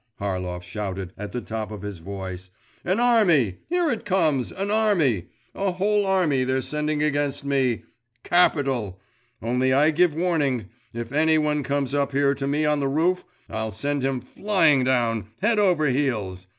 Harlov 0.19 0.63
shouted 0.63 1.13
at 1.15 1.31
the 1.31 1.41
top 1.41 1.69
of 1.69 1.83
his 1.83 1.99
voice. 1.99 2.49
'An 2.83 2.99
army… 2.99 3.59
here 3.69 3.91
it 3.91 4.03
comes, 4.03 4.51
an 4.51 4.71
army! 4.71 5.27
A 5.53 5.73
whole 5.73 6.07
army 6.07 6.43
they're 6.43 6.63
sending 6.63 7.03
against 7.03 7.45
me! 7.45 7.83
Capital! 8.23 8.99
Only 9.43 9.73
I 9.73 9.91
give 9.91 10.15
warning 10.15 10.69
if 10.91 11.11
any 11.11 11.37
one 11.37 11.61
comes 11.61 11.93
up 11.93 12.13
here 12.13 12.33
to 12.33 12.47
me 12.47 12.65
on 12.65 12.79
the 12.79 12.87
roof, 12.87 13.25
I'll 13.47 13.69
send 13.69 14.01
him 14.01 14.21
flying 14.21 14.83
down, 14.83 15.27
head 15.39 15.59
over 15.59 15.85
heels! 15.85 16.47